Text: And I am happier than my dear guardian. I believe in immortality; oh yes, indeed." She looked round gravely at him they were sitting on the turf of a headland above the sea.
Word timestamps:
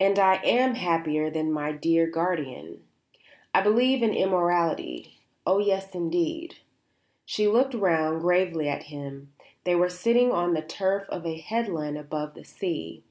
And 0.00 0.18
I 0.18 0.40
am 0.42 0.74
happier 0.74 1.30
than 1.30 1.52
my 1.52 1.70
dear 1.70 2.10
guardian. 2.10 2.82
I 3.54 3.60
believe 3.60 4.02
in 4.02 4.12
immortality; 4.12 5.14
oh 5.46 5.60
yes, 5.60 5.94
indeed." 5.94 6.56
She 7.24 7.46
looked 7.46 7.72
round 7.74 8.22
gravely 8.22 8.68
at 8.68 8.86
him 8.90 9.32
they 9.62 9.76
were 9.76 9.88
sitting 9.90 10.32
on 10.32 10.54
the 10.54 10.62
turf 10.62 11.04
of 11.08 11.24
a 11.24 11.38
headland 11.38 11.96
above 11.96 12.34
the 12.34 12.42
sea. 12.42 13.04